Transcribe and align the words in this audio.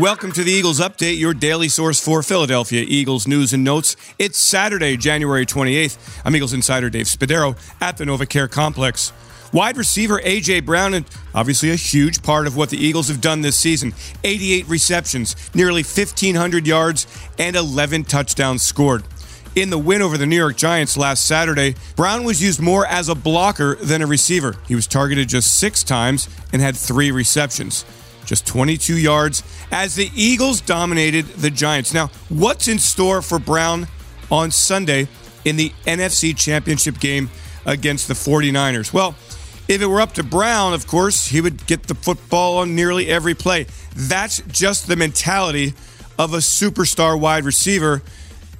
Welcome 0.00 0.32
to 0.32 0.42
the 0.42 0.50
Eagles 0.50 0.80
Update, 0.80 1.18
your 1.18 1.34
daily 1.34 1.68
source 1.68 2.02
for 2.02 2.22
Philadelphia 2.22 2.82
Eagles 2.88 3.28
news 3.28 3.52
and 3.52 3.62
notes. 3.62 3.96
It's 4.18 4.38
Saturday, 4.38 4.96
January 4.96 5.44
28th. 5.44 6.22
I'm 6.24 6.34
Eagles 6.34 6.54
insider 6.54 6.88
Dave 6.88 7.04
Spadaro 7.04 7.54
at 7.82 7.98
the 7.98 8.04
NovaCare 8.04 8.50
Complex. 8.50 9.12
Wide 9.52 9.76
receiver 9.76 10.18
A.J. 10.24 10.60
Brown, 10.60 10.94
and 10.94 11.04
obviously 11.34 11.70
a 11.70 11.76
huge 11.76 12.22
part 12.22 12.46
of 12.46 12.56
what 12.56 12.70
the 12.70 12.78
Eagles 12.78 13.08
have 13.08 13.20
done 13.20 13.42
this 13.42 13.58
season 13.58 13.92
88 14.24 14.66
receptions, 14.70 15.36
nearly 15.54 15.82
1,500 15.82 16.66
yards, 16.66 17.06
and 17.38 17.54
11 17.54 18.04
touchdowns 18.04 18.62
scored. 18.62 19.04
In 19.54 19.68
the 19.68 19.76
win 19.76 20.00
over 20.00 20.16
the 20.16 20.24
New 20.24 20.36
York 20.36 20.56
Giants 20.56 20.96
last 20.96 21.26
Saturday, 21.26 21.74
Brown 21.94 22.24
was 22.24 22.42
used 22.42 22.62
more 22.62 22.86
as 22.86 23.10
a 23.10 23.14
blocker 23.14 23.74
than 23.74 24.00
a 24.00 24.06
receiver. 24.06 24.56
He 24.66 24.74
was 24.74 24.86
targeted 24.86 25.28
just 25.28 25.56
six 25.56 25.82
times 25.82 26.26
and 26.54 26.62
had 26.62 26.74
three 26.74 27.10
receptions 27.10 27.84
just 28.30 28.46
22 28.46 28.96
yards 28.96 29.42
as 29.72 29.96
the 29.96 30.08
Eagles 30.14 30.60
dominated 30.60 31.26
the 31.26 31.50
Giants. 31.50 31.92
Now, 31.92 32.12
what's 32.28 32.68
in 32.68 32.78
store 32.78 33.22
for 33.22 33.40
Brown 33.40 33.88
on 34.30 34.52
Sunday 34.52 35.08
in 35.44 35.56
the 35.56 35.70
NFC 35.84 36.36
Championship 36.36 37.00
game 37.00 37.28
against 37.66 38.06
the 38.06 38.14
49ers? 38.14 38.92
Well, 38.92 39.16
if 39.66 39.82
it 39.82 39.86
were 39.86 40.00
up 40.00 40.12
to 40.12 40.22
Brown, 40.22 40.74
of 40.74 40.86
course, 40.86 41.26
he 41.26 41.40
would 41.40 41.66
get 41.66 41.88
the 41.88 41.96
football 41.96 42.58
on 42.58 42.76
nearly 42.76 43.08
every 43.08 43.34
play. 43.34 43.66
That's 43.96 44.40
just 44.42 44.86
the 44.86 44.94
mentality 44.94 45.74
of 46.16 46.32
a 46.32 46.38
superstar 46.38 47.18
wide 47.18 47.44
receiver. 47.44 48.00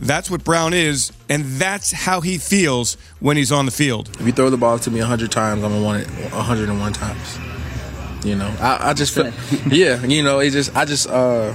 That's 0.00 0.28
what 0.28 0.42
Brown 0.42 0.74
is, 0.74 1.12
and 1.28 1.44
that's 1.44 1.92
how 1.92 2.22
he 2.22 2.38
feels 2.38 2.96
when 3.20 3.36
he's 3.36 3.52
on 3.52 3.66
the 3.66 3.72
field. 3.72 4.08
If 4.18 4.26
you 4.26 4.32
throw 4.32 4.50
the 4.50 4.56
ball 4.56 4.80
to 4.80 4.90
me 4.90 4.98
100 4.98 5.30
times, 5.30 5.62
I'm 5.62 5.70
going 5.70 5.80
to 5.80 5.86
want 5.86 6.02
it 6.02 6.32
101 6.32 6.92
times. 6.92 7.59
You 8.24 8.36
know, 8.36 8.54
I, 8.60 8.90
I 8.90 8.94
just 8.94 9.14
feel, 9.14 9.32
yeah, 9.72 10.04
you 10.04 10.22
know, 10.22 10.40
it 10.40 10.50
just, 10.50 10.76
I 10.76 10.84
just, 10.84 11.08
uh, 11.08 11.54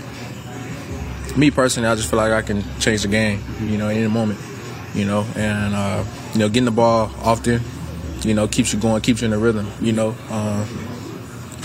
me 1.37 1.51
personally, 1.51 1.87
I 1.89 1.95
just 1.95 2.09
feel 2.09 2.17
like 2.17 2.31
I 2.31 2.41
can 2.41 2.63
change 2.79 3.03
the 3.03 3.07
game, 3.07 3.43
you 3.61 3.77
know, 3.77 3.89
in 3.89 4.03
a 4.03 4.09
moment, 4.09 4.39
you 4.95 5.05
know, 5.05 5.25
and, 5.35 5.75
uh, 5.75 6.03
you 6.33 6.39
know, 6.39 6.47
getting 6.47 6.65
the 6.65 6.71
ball 6.71 7.11
often, 7.21 7.61
you 8.23 8.33
know, 8.33 8.47
keeps 8.47 8.73
you 8.73 8.79
going, 8.79 9.01
keeps 9.01 9.21
you 9.21 9.25
in 9.25 9.31
the 9.31 9.37
rhythm, 9.37 9.69
you 9.79 9.91
know, 9.91 10.15
uh, 10.29 10.65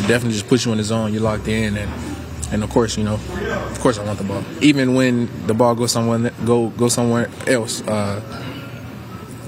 definitely 0.07 0.33
just 0.33 0.49
puts 0.49 0.67
you 0.67 0.73
in 0.73 0.79
the 0.79 0.85
zone, 0.85 1.13
you're 1.15 1.23
locked 1.23 1.49
in, 1.49 1.77
and, 1.79 1.91
and 2.53 2.63
of 2.63 2.69
course, 2.69 2.99
you 2.99 3.05
know, 3.05 3.15
of 3.15 3.81
course 3.81 3.99
I 3.99 4.05
want 4.05 4.19
the 4.19 4.25
ball. 4.25 4.45
Even 4.61 4.95
when 4.95 5.31
the 5.47 5.55
ball 5.55 5.75
goes 5.75 5.93
somewhere, 5.93 6.31
go, 6.45 6.69
go 6.69 6.89
somewhere 6.89 7.31
else, 7.47 7.81
uh, 7.87 8.21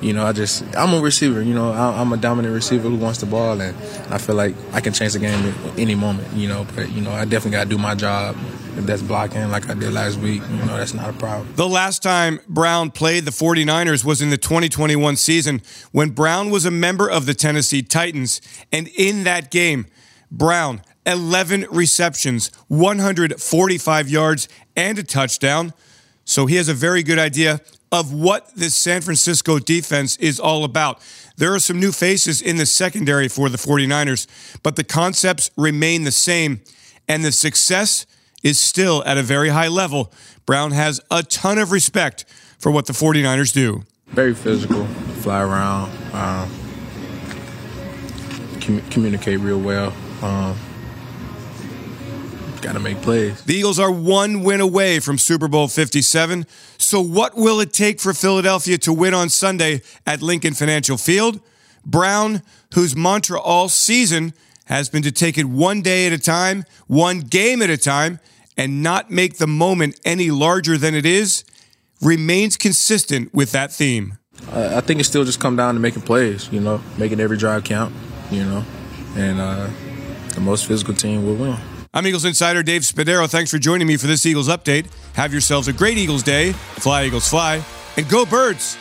you 0.03 0.13
know, 0.13 0.27
I 0.27 0.33
just 0.33 0.65
I'm 0.77 0.93
a 0.95 1.01
receiver. 1.01 1.43
You 1.43 1.55
know, 1.55 1.73
I'm 1.73 2.13
a 2.13 2.17
dominant 2.17 2.55
receiver 2.55 2.89
who 2.89 2.97
wants 2.97 3.21
the 3.21 3.27
ball, 3.27 3.61
and 3.61 3.77
I 4.13 4.19
feel 4.19 4.35
like 4.35 4.55
I 4.73 4.81
can 4.81 4.93
change 4.93 5.13
the 5.13 5.21
game 5.21 5.47
at 5.47 5.79
any 5.79 5.95
moment. 5.95 6.33
You 6.35 6.49
know, 6.49 6.67
but 6.75 6.91
you 6.91 7.01
know, 7.01 7.13
I 7.13 7.25
definitely 7.25 7.53
got 7.53 7.65
to 7.65 7.71
do 7.71 7.79
my 7.79 7.95
job. 7.95 8.37
If 8.75 8.87
that's 8.87 9.03
blocking 9.03 9.51
like 9.51 9.69
I 9.69 9.75
did 9.75 9.93
last 9.93 10.19
week, 10.19 10.41
you 10.49 10.65
know, 10.65 10.79
that's 10.79 10.95
not 10.95 11.11
a 11.11 11.13
problem. 11.13 11.53
The 11.57 11.69
last 11.69 12.03
time 12.03 12.41
Brown 12.49 12.91
played 12.91 13.27
the 13.27 13.31
49ers 13.31 14.03
was 14.03 14.23
in 14.23 14.31
the 14.31 14.39
2021 14.39 15.17
season 15.17 15.61
when 15.93 16.11
Brown 16.11 16.49
was 16.49 16.65
a 16.65 16.71
member 16.71 17.09
of 17.09 17.27
the 17.27 17.35
Tennessee 17.35 17.83
Titans. 17.83 18.41
And 18.73 18.89
in 18.97 19.25
that 19.25 19.51
game, 19.51 19.89
Brown, 20.31 20.81
11 21.05 21.67
receptions, 21.71 22.51
145 22.69 24.09
yards, 24.09 24.49
and 24.75 24.99
a 24.99 25.03
touchdown. 25.03 25.75
So 26.25 26.47
he 26.47 26.57
has 26.57 26.71
a 26.71 26.75
very 26.75 27.03
good 27.03 27.19
idea 27.19 27.61
of 27.93 28.13
what 28.13 28.53
this 28.57 28.75
San 28.75 29.03
Francisco 29.03 29.59
defense 29.59 30.17
is 30.17 30.41
all 30.41 30.65
about. 30.65 31.01
There 31.37 31.55
are 31.55 31.61
some 31.61 31.79
new 31.79 31.93
faces 31.93 32.41
in 32.41 32.57
the 32.57 32.67
secondary 32.67 33.29
for 33.29 33.51
the 33.51 33.59
49ers, 33.59 34.27
but 34.63 34.77
the 34.77 34.85
concepts 34.85 35.51
remain 35.57 36.05
the 36.05 36.11
same, 36.11 36.63
and 37.07 37.23
the 37.23 37.33
success 37.33 38.07
is 38.43 38.59
still 38.59 39.05
at 39.05 39.19
a 39.19 39.23
very 39.23 39.51
high 39.51 39.69
level. 39.69 40.11
Brown 40.47 40.73
has 40.73 41.01
a 41.11 41.23
ton 41.23 41.59
of 41.59 41.71
respect 41.71 42.25
for 42.59 42.73
what 42.73 42.87
the 42.87 42.93
49ers 42.93 43.53
do. 43.53 43.85
Very 44.09 44.35
physical, 44.35 44.87
fly 45.21 45.43
around, 45.43 45.91
um, 46.15 46.51
com- 48.61 48.83
communicate 48.91 49.41
real 49.41 49.61
well. 49.61 49.93
Um, 50.23 50.59
Got 52.63 52.75
to 52.75 52.81
make 52.81 53.03
plays. 53.03 53.43
The 53.43 53.57
Eagles 53.57 53.81
are 53.81 53.91
one 53.91 54.45
win 54.45 54.61
away 54.61 55.01
from 55.01 55.19
Super 55.19 55.49
Bowl 55.49 55.67
57. 55.67 56.47
So, 56.79 57.01
what 57.01 57.37
will 57.37 57.59
it 57.59 57.73
take 57.73 57.99
for 57.99 58.15
Philadelphia 58.15 58.79
to 58.79 58.93
win 58.93 59.15
on 59.15 59.31
Sunday 59.31 59.83
at 60.07 60.23
Lincoln 60.23 60.55
Financial 60.55 60.97
Field? 60.97 61.41
Brown, 61.85 62.43
whose 62.75 62.95
mantra 62.95 63.41
all 63.41 63.69
season 63.69 64.33
has 64.67 64.89
been 64.89 65.03
to 65.03 65.11
take 65.11 65.37
it 65.37 65.47
one 65.47 65.83
day 65.83 66.07
at 66.07 66.13
a 66.13 66.19
time, 66.19 66.65
one 66.87 67.19
game 67.19 67.63
at 67.63 67.69
a 67.69 67.77
time, 67.77 68.21
and 68.57 68.81
not 68.81 69.11
make 69.11 69.39
the 69.39 69.49
moment 69.49 69.99
any 70.05 70.31
larger 70.31 70.79
than 70.79 70.95
it 70.95 71.05
is, 71.05 71.45
remains 72.01 72.57
consistent 72.57 73.35
with 73.35 73.51
that 73.51 73.73
theme. 73.73 74.19
Uh, 74.53 74.75
I 74.77 74.81
think 74.83 75.01
it 75.01 75.05
still 75.05 75.25
just 75.25 75.41
come 75.41 75.57
down 75.57 75.75
to 75.75 75.81
making 75.81 76.03
plays, 76.03 76.49
you 76.53 76.61
know, 76.61 76.81
making 76.97 77.19
every 77.19 77.37
drive 77.37 77.65
count, 77.65 77.93
you 78.31 78.45
know, 78.45 78.65
and 79.17 79.41
uh, 79.41 79.69
the 80.35 80.41
most 80.41 80.67
physical 80.67 80.95
team 80.95 81.27
will 81.27 81.35
win. 81.35 81.59
I'm 81.95 82.07
Eagles 82.07 82.25
insider 82.25 82.63
Dave 82.63 82.83
Spadaro. 82.83 83.29
Thanks 83.29 83.51
for 83.51 83.59
joining 83.59 83.87
me 83.87 83.99
for 83.99 84.07
this 84.07 84.25
Eagles 84.25 84.49
update. 84.49 84.87
Have 85.15 85.31
yourselves 85.31 85.69
a 85.69 85.75
great 85.75 85.99
Eagles 85.99 86.23
day. 86.23 86.53
Fly, 86.53 87.05
Eagles, 87.05 87.29
fly. 87.29 87.63
And 87.99 88.09
go, 88.09 88.25
birds. 88.25 88.79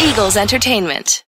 Eagles 0.00 0.36
Entertainment. 0.36 1.25